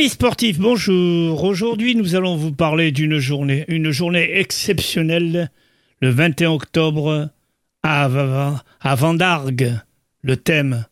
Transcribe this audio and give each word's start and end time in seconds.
Amis 0.00 0.08
sportifs, 0.08 0.58
bonjour. 0.58 1.44
Aujourd'hui, 1.44 1.94
nous 1.94 2.16
allons 2.16 2.34
vous 2.34 2.52
parler 2.52 2.90
d'une 2.90 3.18
journée, 3.18 3.66
une 3.68 3.90
journée 3.90 4.38
exceptionnelle, 4.38 5.50
le 6.00 6.08
21 6.08 6.52
octobre 6.52 7.28
à, 7.82 8.08
à 8.80 8.94
Vendargue. 8.94 9.74
Le 10.22 10.36
thème, 10.38 10.86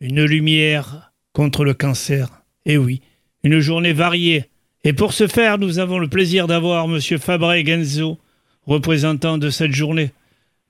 une 0.00 0.24
lumière 0.24 1.12
contre 1.32 1.62
le 1.62 1.74
cancer. 1.74 2.42
Et 2.66 2.76
oui, 2.76 3.02
une 3.44 3.60
journée 3.60 3.92
variée. 3.92 4.46
Et 4.82 4.94
pour 4.94 5.12
ce 5.12 5.28
faire, 5.28 5.58
nous 5.58 5.78
avons 5.78 6.00
le 6.00 6.08
plaisir 6.08 6.48
d'avoir 6.48 6.88
Monsieur 6.88 7.18
Fabreg 7.18 7.68
Enzo, 7.68 8.18
représentant 8.66 9.38
de 9.38 9.50
cette 9.50 9.74
journée. 9.74 10.10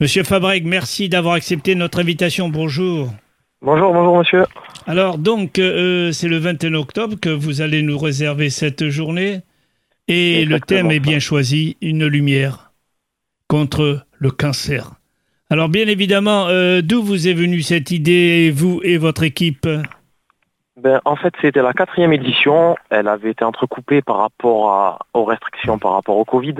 Monsieur 0.01 0.23
Fabreg, 0.23 0.67
merci 0.67 1.09
d'avoir 1.09 1.33
accepté 1.33 1.75
notre 1.75 2.01
invitation. 2.01 2.51
Bonjour. 2.51 3.11
Bonjour, 3.63 3.93
bonjour 3.93 4.17
monsieur. 4.17 4.45
Alors 4.87 5.19
donc, 5.19 5.59
euh, 5.59 6.13
c'est 6.13 6.29
le 6.29 6.39
21 6.39 6.73
octobre 6.75 7.17
que 7.21 7.29
vous 7.29 7.61
allez 7.61 7.83
nous 7.83 7.99
réserver 7.99 8.49
cette 8.49 8.89
journée. 8.89 9.43
Et 10.09 10.47
le 10.47 10.59
thème 10.61 10.91
est 10.91 10.99
bien 10.99 11.19
choisi, 11.19 11.77
une 11.83 12.07
lumière 12.07 12.73
contre 13.49 14.07
le 14.19 14.31
cancer. 14.31 14.93
Alors 15.51 15.69
bien 15.69 15.87
évidemment, 15.89 16.47
euh, 16.49 16.81
d'où 16.81 17.03
vous 17.03 17.29
est 17.29 17.35
venue 17.35 17.61
cette 17.61 17.91
idée, 17.91 18.51
vous 18.51 18.81
et 18.83 18.97
votre 18.97 19.25
équipe? 19.25 19.69
Ben, 20.79 21.03
en 21.05 21.17
fait, 21.17 21.35
c'était 21.43 21.61
la 21.61 21.75
quatrième 21.75 22.15
édition. 22.15 22.77
Elle 22.89 23.09
avait 23.09 23.33
été 23.33 23.45
entrecoupée 23.45 24.01
par 24.01 24.17
rapport 24.17 24.73
à, 24.73 24.99
aux 25.13 25.25
restrictions 25.25 25.79
par 25.79 25.93
rapport 25.93 26.17
au 26.17 26.25
Covid. 26.25 26.55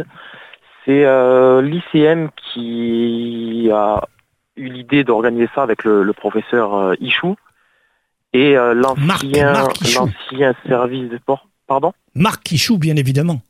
C'est 0.85 1.05
euh, 1.07 1.63
l'ICM 1.63 2.29
qui 2.53 3.71
a 3.73 4.03
eu 4.57 4.69
l'idée 4.69 5.05
d'organiser 5.05 5.49
ça 5.55 5.63
avec 5.63 5.85
le, 5.85 6.03
le 6.03 6.13
professeur 6.13 6.75
euh, 6.75 6.95
Ichou 7.01 7.37
et 8.33 8.57
euh, 8.57 8.75
l'ancien 8.75 9.69
Ichou. 9.83 10.09
service 10.67 11.09
de 11.11 11.19
sport. 11.19 11.47
Pardon? 11.67 11.93
Marc 12.15 12.43
Quichou, 12.45 12.79
bien 12.79 12.97
évidemment. 12.97 13.41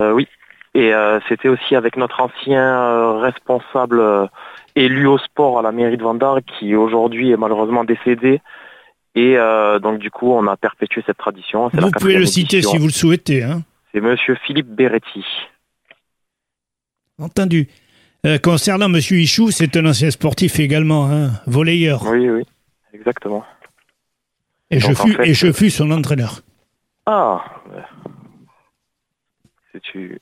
Euh, 0.00 0.12
Oui. 0.12 0.26
Et 0.74 0.92
c'était 1.28 1.48
aussi 1.48 1.74
avec 1.74 1.96
notre 1.96 2.20
ancien 2.20 3.18
responsable 3.18 4.28
élu 4.76 5.06
au 5.08 5.18
sport 5.18 5.58
à 5.58 5.62
la 5.62 5.72
mairie 5.72 5.96
de 5.96 6.02
Vendard 6.04 6.38
qui 6.44 6.76
aujourd'hui 6.76 7.32
est 7.32 7.36
malheureusement 7.36 7.82
décédé. 7.84 8.40
Et 9.16 9.36
euh, 9.36 9.80
donc 9.80 9.98
du 9.98 10.10
coup, 10.12 10.30
on 10.30 10.46
a 10.46 10.56
perpétué 10.56 11.02
cette 11.04 11.16
tradition. 11.16 11.68
La 11.72 11.80
Vous 11.80 11.90
pouvez 11.90 12.16
le 12.18 12.26
citer 12.26 12.58
édition. 12.58 12.70
si 12.72 12.78
vous 12.78 12.86
le 12.86 12.92
souhaitez. 12.92 13.42
Hein. 13.42 13.62
C'est 13.92 14.00
Monsieur 14.00 14.36
Philippe 14.46 14.68
Beretti. 14.68 15.24
Entendu. 17.18 17.66
Euh, 18.26 18.38
concernant 18.38 18.88
Monsieur 18.88 19.18
Ichou, 19.18 19.50
c'est 19.50 19.76
un 19.76 19.86
ancien 19.86 20.10
sportif 20.10 20.58
également, 20.58 21.06
hein, 21.10 21.30
volleyeur. 21.46 22.02
Oui, 22.10 22.28
oui, 22.28 22.42
exactement. 22.92 23.44
Et, 24.70 24.80
je 24.80 24.88
en 24.88 24.94
fus, 24.94 25.12
fait, 25.14 25.28
et 25.28 25.34
je 25.34 25.52
fus 25.52 25.70
son 25.70 25.90
entraîneur. 25.92 26.40
Ah, 27.06 27.44
c'est 29.72 29.94
une- 29.94 30.18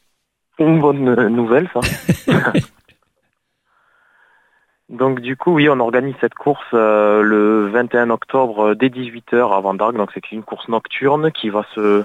bonne 0.80 1.08
euh, 1.08 1.28
nouvelle, 1.28 1.68
ça. 1.74 1.80
donc 4.88 5.20
du 5.20 5.36
coup, 5.36 5.54
oui, 5.54 5.68
on 5.68 5.80
organise 5.80 6.14
cette 6.20 6.34
course 6.34 6.62
euh, 6.74 7.22
le 7.22 7.68
21 7.68 8.10
octobre 8.10 8.68
euh, 8.68 8.74
dès 8.74 8.88
18h 8.88 9.56
à 9.56 9.60
Vendargue. 9.60 9.96
Donc 9.96 10.10
c'est 10.14 10.30
une 10.32 10.42
course 10.44 10.68
nocturne 10.68 11.32
qui 11.32 11.48
va 11.48 11.64
se, 11.74 12.04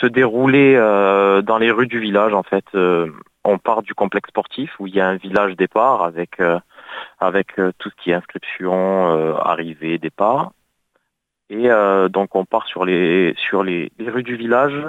se 0.00 0.06
dérouler 0.06 0.74
euh, 0.76 1.40
dans 1.40 1.56
les 1.58 1.70
rues 1.70 1.86
du 1.86 1.98
village. 2.00 2.34
En 2.34 2.42
fait, 2.42 2.64
Euh, 2.74 3.10
on 3.44 3.58
part 3.58 3.82
du 3.82 3.94
complexe 3.94 4.28
sportif 4.28 4.70
où 4.78 4.86
il 4.86 4.94
y 4.94 5.00
a 5.00 5.08
un 5.08 5.16
village 5.16 5.56
départ 5.56 6.02
avec 6.02 6.40
euh, 6.40 6.58
avec 7.18 7.58
euh, 7.58 7.72
tout 7.78 7.90
ce 7.90 8.02
qui 8.02 8.10
est 8.10 8.14
inscription, 8.14 8.72
euh, 8.74 9.34
arrivée, 9.36 9.98
départ. 9.98 10.52
Et 11.48 11.68
donc 12.10 12.36
on 12.36 12.44
part 12.44 12.68
sur 12.68 12.84
les 12.84 13.34
sur 13.36 13.64
les, 13.64 13.90
les 13.98 14.08
rues 14.08 14.22
du 14.22 14.36
village. 14.36 14.86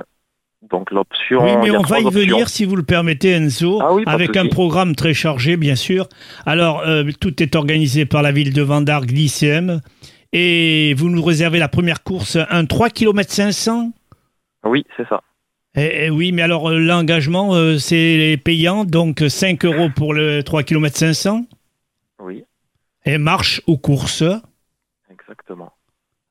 Donc 0.61 0.91
l'option. 0.91 1.43
Oui, 1.43 1.57
mais 1.57 1.75
on 1.75 1.81
va 1.81 1.99
y 1.99 2.05
options. 2.05 2.19
venir 2.21 2.49
si 2.49 2.65
vous 2.65 2.75
le 2.75 2.83
permettez, 2.83 3.31
Enzo, 3.31 3.79
Ah 3.81 3.93
oui, 3.93 4.03
avec 4.05 4.37
un 4.37 4.45
programme 4.45 4.95
très 4.95 5.15
chargé, 5.15 5.57
bien 5.57 5.73
sûr. 5.73 6.07
Alors, 6.45 6.83
tout 7.19 7.41
est 7.41 7.55
organisé 7.55 8.05
par 8.05 8.21
la 8.21 8.31
ville 8.31 8.53
de 8.53 8.61
Vendargue, 8.61 9.09
l'ICM, 9.09 9.81
et 10.33 10.93
vous 10.93 11.09
nous 11.09 11.23
réservez 11.23 11.57
la 11.57 11.67
première 11.67 12.03
course, 12.03 12.37
un 12.51 12.65
3 12.67 12.91
km 12.91 13.31
500 13.31 13.89
Oui, 14.63 14.85
c'est 14.95 15.07
ça. 15.07 15.23
Eh, 15.75 16.05
eh 16.05 16.09
oui, 16.09 16.31
mais 16.33 16.41
alors 16.41 16.69
euh, 16.69 16.79
l'engagement, 16.79 17.55
euh, 17.55 17.77
c'est 17.77 18.37
payant, 18.43 18.83
donc 18.83 19.23
5 19.27 19.63
euros 19.65 19.89
pour 19.95 20.13
le 20.13 20.43
3 20.43 20.63
km 20.63 20.97
500, 20.97 21.45
Oui, 22.19 22.43
et 23.05 23.17
marche 23.17 23.61
ou 23.67 23.77
course. 23.77 24.23
exactement. 25.09 25.71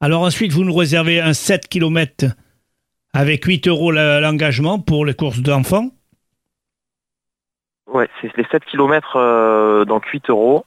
Alors 0.00 0.22
ensuite, 0.22 0.52
vous 0.52 0.64
nous 0.64 0.74
réservez 0.74 1.20
un 1.20 1.32
7 1.32 1.68
km 1.68 2.26
avec 3.12 3.44
8 3.44 3.68
euros 3.68 3.92
l'engagement 3.92 4.78
pour 4.78 5.04
les 5.06 5.14
courses 5.14 5.40
d'enfants. 5.40 5.90
Ouais, 7.86 8.08
c'est 8.20 8.34
les 8.36 8.44
7 8.50 8.64
km, 8.66 9.84
donc 9.86 10.06
8 10.06 10.30
euros. 10.30 10.64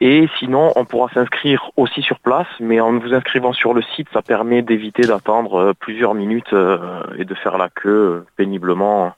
Et 0.02 0.28
sinon, 0.40 0.74
on 0.76 0.84
pourra 0.84 1.10
s'inscrire 1.14 1.72
aussi 1.78 2.02
sur 2.02 2.20
place, 2.20 2.48
mais 2.60 2.82
en 2.82 3.00
vous 3.00 3.14
inscrivant 3.14 3.54
sur 3.54 3.74
le 3.74 3.82
site, 3.96 4.08
ça 4.12 4.22
permet 4.22 4.62
d'éviter 4.62 5.04
d'attendre 5.04 5.56
euh, 5.56 5.74
plusieurs 5.74 6.14
minutes 6.14 6.52
euh, 6.52 7.02
et 7.18 7.24
de 7.24 7.34
faire 7.34 7.58
la 7.58 7.70
queue 7.70 7.90
euh, 7.90 8.26
péniblement 8.36 9.14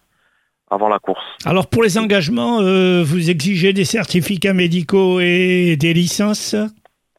avant 0.69 0.87
la 0.87 0.99
course. 0.99 1.25
Alors 1.45 1.67
pour 1.67 1.81
les 1.81 1.97
engagements, 1.97 2.59
euh, 2.59 3.01
vous 3.03 3.31
exigez 3.31 3.73
des 3.73 3.85
certificats 3.85 4.53
médicaux 4.53 5.19
et 5.19 5.77
des 5.77 5.93
licences? 5.93 6.55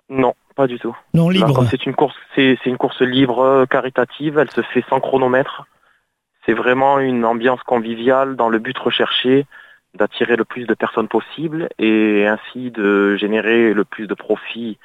Non, 0.08 0.34
pas 0.54 0.69
du 0.69 0.78
tout. 0.78 0.96
non 1.12 1.28
comme 1.52 1.66
c'est 1.69 1.84
une 1.84 1.94
course, 1.94 2.14
c'est 2.36 2.58
une 2.64 2.76
course 2.76 3.00
libre, 3.00 3.66
caritative. 3.69 4.38
Elle 4.38 4.50
se 4.50 4.62
fait 4.62 4.84
sans 4.88 5.00
chronomètre. 5.00 5.66
C'est 6.46 6.52
vraiment 6.52 7.00
une 7.00 7.25
ambiance 7.25 7.62
conviviale 7.64 8.36
dans 8.36 8.48
le 8.48 8.58
but 8.58 8.78
recherché 8.78 9.46
d'attirer 9.94 10.37
le 10.37 10.44
plus 10.44 10.66
de 10.66 10.75
personnes 10.75 11.09
possible 11.09 11.69
et 11.78 12.26
ainsi 12.26 12.71
de 12.71 13.16
générer 13.16 13.72
le 13.72 13.84
plus 13.84 14.06
de 14.06 14.15
profit 14.15 14.78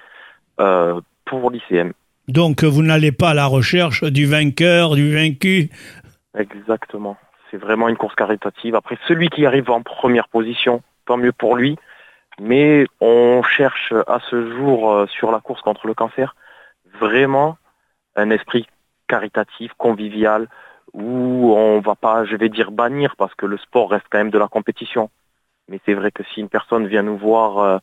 euh, 0.59 0.99
pour 1.25 1.51
l'ICM. 1.51 1.93
Donc 2.27 2.63
vous 2.63 2.83
n'allez 2.83 3.11
pas 3.11 3.31
à 3.31 3.33
la 3.33 3.45
recherche 3.45 4.03
du 4.03 4.25
vainqueur, 4.25 4.95
du 4.95 5.13
vaincu? 5.13 5.69
Exactement. 6.37 7.17
C'est 7.51 7.57
vraiment 7.57 7.89
une 7.89 7.97
course 7.97 8.15
caritative. 8.15 8.75
Après, 8.75 8.97
celui 9.07 9.29
qui 9.29 9.45
arrive 9.45 9.69
en 9.69 9.81
première 9.81 10.27
position, 10.29 10.81
tant 11.05 11.17
mieux 11.17 11.33
pour 11.33 11.55
lui. 11.55 11.77
Mais 12.41 12.85
on 12.99 13.43
cherche 13.43 13.93
à 14.07 14.19
ce 14.31 14.49
jour 14.55 14.91
euh, 14.91 15.05
sur 15.05 15.31
la 15.31 15.39
course 15.39 15.61
contre 15.61 15.85
le 15.85 15.93
cancer 15.93 16.35
vraiment 16.99 17.57
un 18.15 18.29
esprit 18.29 18.67
caritatif, 19.07 19.71
convivial, 19.77 20.47
où 20.93 21.53
on 21.55 21.79
va 21.81 21.95
pas, 21.95 22.25
je 22.25 22.35
vais 22.35 22.49
dire 22.49 22.71
bannir, 22.71 23.15
parce 23.17 23.33
que 23.35 23.45
le 23.45 23.57
sport 23.57 23.89
reste 23.91 24.05
quand 24.11 24.17
même 24.19 24.29
de 24.31 24.37
la 24.37 24.47
compétition. 24.47 25.09
Mais 25.69 25.79
c'est 25.85 25.93
vrai 25.93 26.11
que 26.11 26.23
si 26.33 26.41
une 26.41 26.49
personne 26.49 26.87
vient 26.87 27.03
nous 27.03 27.17
voir 27.17 27.57
euh, 27.59 27.77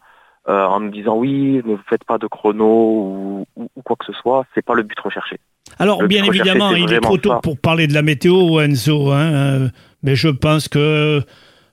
euh, 0.48 0.64
en 0.66 0.80
nous 0.80 0.90
disant 0.90 1.16
oui, 1.16 1.56
ne 1.64 1.74
vous 1.74 1.80
faites 1.88 2.04
pas 2.04 2.18
de 2.18 2.26
chrono 2.26 2.66
ou, 2.66 3.46
ou- 3.56 3.68
ou 3.74 3.82
quoi 3.82 3.96
que 3.96 4.04
ce 4.04 4.12
soit, 4.12 4.44
c'est 4.54 4.64
pas 4.64 4.74
le 4.74 4.82
but 4.82 4.98
recherché. 5.00 5.38
Alors 5.78 6.02
Le 6.02 6.08
bien 6.08 6.24
évidemment, 6.24 6.74
il 6.74 6.92
est 6.92 7.00
trop 7.00 7.16
tôt 7.16 7.30
ça. 7.30 7.40
pour 7.42 7.58
parler 7.58 7.86
de 7.86 7.94
la 7.94 8.02
météo, 8.02 8.60
Enzo, 8.60 9.10
hein, 9.12 9.32
euh, 9.32 9.68
mais 10.02 10.14
je 10.14 10.28
pense 10.28 10.68
que 10.68 11.22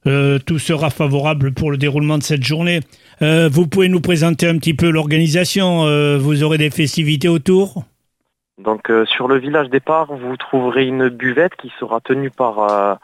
euh, 0.06 0.40
tout 0.40 0.60
sera 0.60 0.90
favorable 0.90 1.54
pour 1.54 1.72
le 1.72 1.78
déroulement 1.78 2.18
de 2.18 2.24
cette 2.24 2.44
journée. 2.44 2.80
Vous 3.19 3.68
pouvez 3.68 3.90
nous 3.90 4.00
présenter 4.02 4.48
un 4.48 4.57
petit 4.57 4.74
peu 4.75 4.90
l'organisation. 4.92 5.80
vous 6.19 6.44
aurez 6.44 6.57
des 6.60 6.69
festivités 6.69 7.28
autour? 7.28 7.84
Donc 8.57 8.89
euh, 8.89 9.06
sur 9.06 9.27
le 9.27 9.38
village 9.38 9.69
départ, 9.69 10.13
vous 10.13 10.36
trouverez 10.38 10.86
une 10.86 11.09
buvette 11.09 11.56
qui 11.56 11.71
sera 11.80 12.00
tenue 12.01 12.31
par 12.31 12.59
euh, 12.59 12.95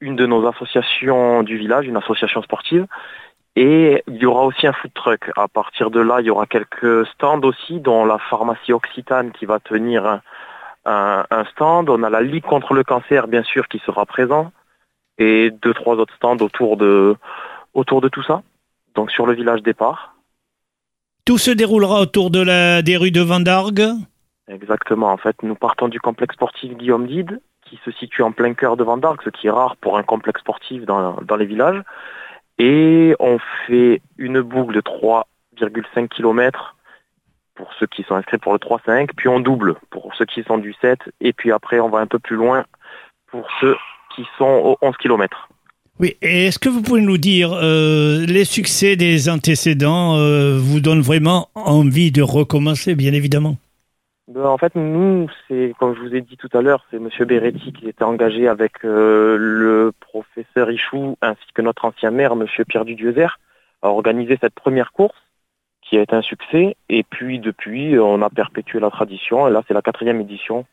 une 0.00 0.16
de 0.16 0.26
nos 0.26 0.46
associations 0.46 1.42
du 1.42 1.56
village, 1.56 1.86
une 1.86 1.96
association 1.96 2.42
sportive. 2.42 2.86
Et 3.56 4.02
il 4.06 4.16
y 4.16 4.26
aura 4.26 4.44
aussi 4.44 4.66
un 4.66 4.72
food 4.72 4.92
truck. 4.94 5.30
À 5.36 5.48
partir 5.48 5.90
de 5.90 6.00
là, 6.00 6.20
il 6.20 6.26
y 6.26 6.30
aura 6.30 6.46
quelques 6.46 7.06
stands 7.08 7.42
aussi, 7.42 7.80
dont 7.80 8.04
la 8.04 8.18
pharmacie 8.18 8.72
Occitane 8.72 9.32
qui 9.32 9.44
va 9.44 9.60
tenir 9.60 10.20
un, 10.86 11.44
stand. 11.52 11.90
On 11.90 12.02
a 12.02 12.08
la 12.08 12.22
Ligue 12.22 12.44
contre 12.44 12.72
le 12.72 12.82
cancer, 12.82 13.28
bien 13.28 13.42
sûr, 13.42 13.68
qui 13.68 13.78
sera 13.80 14.06
présent. 14.06 14.52
Et 15.18 15.50
deux, 15.50 15.74
trois 15.74 15.96
autres 15.96 16.14
stands 16.14 16.38
autour 16.38 16.78
de, 16.78 17.16
autour 17.74 18.00
de 18.00 18.08
tout 18.08 18.22
ça. 18.22 18.42
Donc 18.94 19.10
sur 19.10 19.26
le 19.26 19.34
village 19.34 19.62
départ. 19.62 20.14
Tout 21.26 21.38
se 21.38 21.50
déroulera 21.50 22.00
autour 22.00 22.30
de 22.30 22.40
la, 22.40 22.80
des 22.80 22.96
rues 22.96 23.10
de 23.10 23.20
Vendargue 23.20 23.82
Exactement. 24.48 25.12
En 25.12 25.16
fait, 25.16 25.42
nous 25.42 25.54
partons 25.54 25.88
du 25.88 26.00
complexe 26.00 26.34
sportif 26.34 26.76
Guillaume 26.76 27.06
Dide, 27.06 27.40
qui 27.64 27.78
se 27.84 27.90
situe 27.92 28.22
en 28.22 28.32
plein 28.32 28.54
cœur 28.54 28.76
de 28.76 28.84
Vendargue, 28.84 29.20
ce 29.24 29.30
qui 29.30 29.46
est 29.46 29.50
rare 29.50 29.76
pour 29.76 29.96
un 29.96 30.02
complexe 30.02 30.40
sportif 30.40 30.84
dans, 30.84 31.16
les 31.38 31.46
villages. 31.46 31.82
Et 32.58 33.14
on 33.18 33.38
fait 33.66 34.02
une 34.18 34.40
boucle 34.40 34.74
de 34.74 34.80
3,5 34.80 36.08
km 36.08 36.76
pour 37.54 37.72
ceux 37.78 37.86
qui 37.86 38.02
sont 38.02 38.14
inscrits 38.14 38.38
pour 38.38 38.52
le 38.52 38.58
3-5, 38.58 39.10
puis 39.16 39.28
on 39.28 39.40
double 39.40 39.76
pour 39.90 40.14
ceux 40.16 40.24
qui 40.24 40.42
sont 40.42 40.58
du 40.58 40.74
7, 40.80 40.98
et 41.20 41.32
puis 41.32 41.52
après 41.52 41.80
on 41.80 41.88
va 41.88 41.98
un 41.98 42.06
peu 42.06 42.18
plus 42.18 42.36
loin 42.36 42.64
pour 43.30 43.46
ceux 43.60 43.76
qui 44.14 44.26
sont 44.38 44.44
au 44.44 44.78
11 44.82 44.96
km. 44.96 45.48
Oui, 46.00 46.16
et 46.22 46.46
est-ce 46.46 46.58
que 46.58 46.68
vous 46.68 46.82
pouvez 46.82 47.02
nous 47.02 47.18
dire, 47.18 47.52
euh, 47.52 48.24
les 48.26 48.44
succès 48.44 48.96
des 48.96 49.28
antécédents 49.28 50.16
euh, 50.16 50.58
vous 50.58 50.80
donnent 50.80 51.02
vraiment 51.02 51.48
envie 51.54 52.10
de 52.10 52.22
recommencer, 52.22 52.94
bien 52.94 53.12
évidemment? 53.12 53.56
Ben, 54.32 54.46
En 54.46 54.58
fait, 54.58 54.74
nous, 54.74 55.28
c'est 55.46 55.74
comme 55.78 55.94
je 55.94 56.00
vous 56.00 56.14
ai 56.14 56.20
dit 56.20 56.36
tout 56.36 56.48
à 56.52 56.62
l'heure, 56.62 56.84
c'est 56.90 56.96
M. 56.96 57.08
Beretti 57.26 57.72
qui 57.72 57.88
était 57.88 58.04
engagé 58.04 58.48
avec 58.48 58.84
euh, 58.84 59.36
le 59.38 59.92
professeur 60.00 60.70
Ichou 60.70 61.16
ainsi 61.20 61.42
que 61.54 61.62
notre 61.62 61.84
ancien 61.84 62.10
maire, 62.10 62.32
M. 62.32 62.46
Pierre 62.68 62.84
Dudiezer, 62.84 63.38
à 63.82 63.88
organiser 63.88 64.38
cette 64.40 64.54
première 64.54 64.92
course 64.92 65.16
qui 65.82 65.98
a 65.98 66.02
été 66.02 66.14
un 66.14 66.22
succès. 66.22 66.76
Et 66.88 67.02
puis 67.02 67.38
depuis, 67.38 67.98
on 67.98 68.22
a 68.22 68.30
perpétué 68.30 68.80
la 68.80 68.90
tradition. 68.90 69.48
Et 69.48 69.50
là, 69.50 69.62
c'est 69.68 69.74
la 69.74 69.82
quatrième 69.82 70.20
édition 70.20 70.64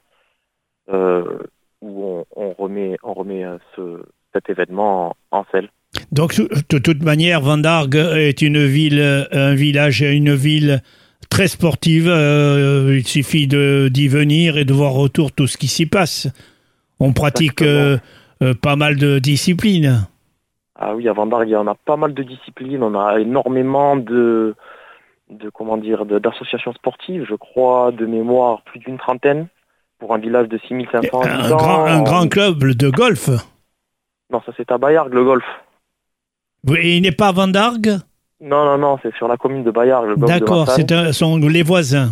où 1.82 2.26
on, 2.36 2.54
remet, 2.54 2.98
on 3.04 3.14
remet 3.14 3.46
ce, 3.76 4.02
cet 4.34 4.50
événement 4.50 5.16
en, 5.32 5.46
selle. 5.52 5.70
Donc, 6.12 6.36
de 6.36 6.78
toute 6.80 7.04
manière, 7.04 7.42
Vendargue 7.42 7.96
est 7.96 8.42
une 8.42 8.66
ville, 8.66 9.28
un 9.32 9.54
village, 9.54 10.02
une 10.02 10.34
ville 10.34 10.82
très 11.30 11.48
sportive. 11.48 12.08
Euh, 12.08 12.96
il 12.98 13.08
suffit 13.08 13.48
d'y 13.48 14.08
venir 14.08 14.58
et 14.58 14.66
de 14.66 14.74
voir 14.74 14.96
autour 14.96 15.32
tout 15.32 15.48
ce 15.48 15.58
qui 15.58 15.68
s'y 15.68 15.86
passe. 15.86 16.28
On 17.00 17.14
pratique 17.14 17.62
euh, 17.62 17.98
euh, 18.42 18.54
pas 18.54 18.76
mal 18.76 18.98
de 18.98 19.20
disciplines. 19.20 20.08
Ah 20.76 20.96
oui, 20.96 21.10
à 21.10 21.14
Vendargue, 21.14 21.50
il 21.50 21.52
y 21.52 21.56
en 21.56 21.68
a 21.68 21.76
pas 21.76 21.98
mal 21.98 22.14
de 22.14 22.24
disciplines. 22.24 22.84
On 22.84 22.98
a 22.98 23.20
énormément 23.20 23.96
de, 23.96 24.56
de 25.30 25.50
comment 25.50 25.78
dire, 25.78 26.06
d'associations 26.06 26.74
sportives. 26.74 27.26
Je 27.30 27.36
crois, 27.36 27.92
de 27.92 28.06
mémoire, 28.06 28.62
plus 28.64 28.80
d'une 28.80 28.98
trentaine 28.98 29.48
pour 30.00 30.14
un 30.14 30.18
village 30.18 30.48
de 30.48 30.58
6500 30.58 31.22
un 31.24 31.50
Grand, 31.50 31.86
un 31.86 32.02
grand 32.02 32.28
club 32.30 32.64
de 32.64 32.90
golf 32.90 33.30
non, 34.32 34.42
ça 34.46 34.52
c'est 34.56 34.72
à 34.72 34.78
Bayargues, 34.78 35.14
le 35.14 35.24
golf. 35.24 35.46
Et 36.76 36.98
il 36.98 37.02
n'est 37.02 37.12
pas 37.12 37.30
à 37.30 37.32
Vendargue 37.32 37.98
Non, 38.42 38.66
non, 38.66 38.78
non, 38.78 38.98
c'est 39.02 39.14
sur 39.16 39.28
la 39.28 39.38
commune 39.38 39.64
de 39.64 39.70
le 39.70 40.16
golf 40.16 40.18
D'accord, 40.18 40.70
ce 40.70 41.12
sont 41.12 41.38
les 41.38 41.64
voisins. 41.64 42.12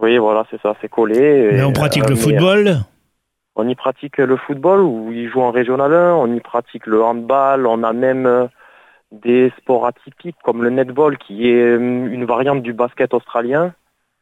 Oui, 0.00 0.16
voilà, 0.16 0.46
c'est 0.50 0.60
ça, 0.62 0.74
c'est 0.80 0.88
collé. 0.88 1.50
Mais 1.52 1.62
on 1.62 1.72
pratique 1.72 2.08
le 2.08 2.14
euh, 2.14 2.18
football 2.18 2.78
On 3.54 3.68
y 3.68 3.74
pratique 3.74 4.16
le 4.16 4.36
football, 4.36 4.80
où 4.80 5.12
ils 5.12 5.28
jouent 5.28 5.42
en 5.42 5.50
régional 5.50 5.92
1, 5.92 6.14
on 6.14 6.34
y 6.34 6.40
pratique 6.40 6.86
le 6.86 7.02
handball, 7.02 7.66
on 7.66 7.82
a 7.82 7.92
même 7.92 8.24
euh, 8.24 8.46
des 9.12 9.52
sports 9.58 9.86
atypiques 9.86 10.38
comme 10.42 10.62
le 10.62 10.70
netball, 10.70 11.18
qui 11.18 11.48
est 11.48 11.62
euh, 11.62 11.78
une 11.78 12.24
variante 12.24 12.62
du 12.62 12.72
basket 12.72 13.12
australien 13.12 13.74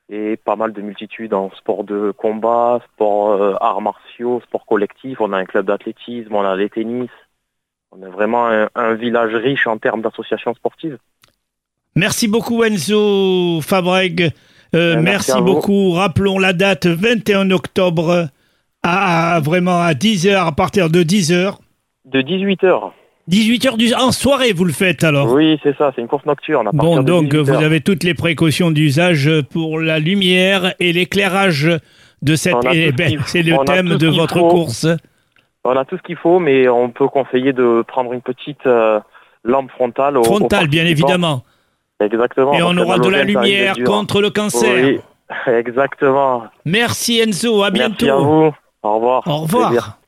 et 0.08 0.36
pas 0.36 0.56
mal 0.56 0.72
de 0.72 0.80
multitudes 0.80 1.34
en 1.34 1.50
sport 1.50 1.84
de 1.84 2.12
combat, 2.16 2.80
sport 2.94 3.30
euh, 3.30 3.54
arts 3.60 3.82
martiaux, 3.82 4.40
sport 4.40 4.64
collectif. 4.64 5.20
On 5.20 5.32
a 5.32 5.36
un 5.36 5.44
club 5.44 5.66
d'athlétisme, 5.66 6.34
on 6.34 6.44
a 6.44 6.56
des 6.56 6.70
tennis. 6.70 7.10
On 7.90 8.06
est 8.06 8.10
vraiment 8.10 8.46
un, 8.74 8.94
village 8.94 9.34
riche 9.34 9.66
en 9.66 9.78
termes 9.78 10.02
d'associations 10.02 10.54
sportives. 10.54 10.98
Merci 11.94 12.28
beaucoup 12.28 12.62
Enzo 12.62 13.60
Fabreg. 13.62 14.30
Euh, 14.74 14.96
ben, 14.96 15.02
merci, 15.02 15.40
beaucoup. 15.40 15.92
Rappelons 15.92 16.38
la 16.38 16.52
date 16.52 16.86
21 16.86 17.50
octobre 17.50 18.28
à, 18.82 19.40
vraiment 19.42 19.80
à 19.80 19.92
10h, 19.94 20.46
à 20.46 20.52
partir 20.52 20.90
de 20.90 21.02
10h. 21.02 21.56
De 22.04 22.20
18h. 22.20 22.92
18h 23.30 23.76
du... 23.76 23.94
en 23.94 24.10
soirée, 24.12 24.52
vous 24.52 24.64
le 24.64 24.72
faites 24.72 25.04
alors 25.04 25.32
Oui, 25.32 25.58
c'est 25.62 25.76
ça, 25.76 25.92
c'est 25.94 26.00
une 26.00 26.08
course 26.08 26.24
nocturne. 26.24 26.70
bon, 26.72 27.02
donc 27.02 27.34
vous 27.34 27.52
avez 27.52 27.80
toutes 27.80 28.02
les 28.02 28.14
précautions 28.14 28.70
d'usage 28.70 29.30
pour 29.50 29.80
la 29.80 29.98
lumière 29.98 30.74
et 30.78 30.92
l'éclairage 30.92 31.70
de 32.22 32.36
cette. 32.36 32.56
Eh 32.72 32.92
ben, 32.92 33.18
c'est 33.26 33.42
le 33.42 33.56
thème 33.64 33.96
de 33.96 34.08
votre 34.08 34.40
course. 34.40 34.86
On 35.70 35.76
a 35.76 35.84
tout 35.84 35.98
ce 35.98 36.02
qu'il 36.02 36.16
faut, 36.16 36.38
mais 36.38 36.66
on 36.66 36.88
peut 36.88 37.08
conseiller 37.08 37.52
de 37.52 37.84
prendre 37.86 38.14
une 38.14 38.22
petite 38.22 38.66
euh, 38.66 39.00
lampe 39.44 39.70
frontale. 39.70 40.16
frontale, 40.24 40.66
bien 40.66 40.86
évidemment. 40.86 41.42
Exactement. 42.00 42.54
Et 42.54 42.62
on 42.62 42.74
aura 42.78 42.98
de 42.98 43.08
la 43.10 43.22
lumière 43.22 43.74
contre 43.84 44.22
le 44.22 44.30
cancer. 44.30 44.82
Oui, 44.82 45.00
exactement. 45.52 46.44
Merci 46.64 47.20
Enzo, 47.20 47.62
à 47.62 47.70
bientôt. 47.70 48.06
Merci 48.06 48.10
à 48.10 48.16
vous. 48.16 48.50
Au 48.82 48.94
revoir. 48.94 49.22
Au 49.26 49.36
revoir. 49.38 49.98